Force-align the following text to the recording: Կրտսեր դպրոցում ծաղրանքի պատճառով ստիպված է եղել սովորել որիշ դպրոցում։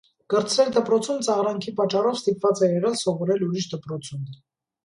Կրտսեր 0.33 0.71
դպրոցում 0.77 1.19
ծաղրանքի 1.27 1.75
պատճառով 1.81 2.17
ստիպված 2.21 2.65
է 2.69 2.73
եղել 2.73 2.99
սովորել 3.05 3.47
որիշ 3.49 3.69
դպրոցում։ 3.75 4.29